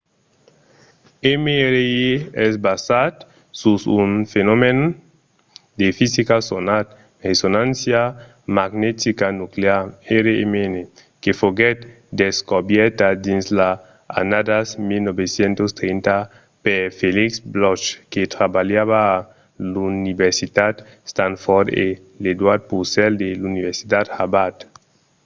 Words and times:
mri 1.43 1.89
es 2.45 2.53
basat 2.67 3.15
sus 3.61 3.81
un 4.01 4.11
fenomèn 4.33 4.79
de 5.79 5.87
fisica 5.99 6.37
sonat 6.51 6.87
resonància 7.27 8.01
magnetica 8.57 9.27
nuclear 9.41 9.83
rmn 10.25 10.73
que 11.21 11.31
foguèt 11.41 11.79
descobèrta 12.21 13.07
dins 13.27 13.45
las 13.59 13.79
annadas 14.21 14.67
1930 14.91 16.41
per 16.65 16.81
felix 16.99 17.29
bloch 17.53 17.83
que 18.11 18.21
trabalhava 18.35 18.99
a 19.15 19.17
l'universitat 19.71 20.75
stanford 21.11 21.67
e 21.85 21.87
edward 22.31 22.61
purcell 22.71 23.13
de 23.23 23.29
l'universitat 23.39 24.05
harvard 24.17 24.57